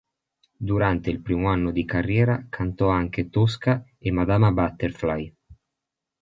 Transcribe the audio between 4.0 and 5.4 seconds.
"Madama Butterfly".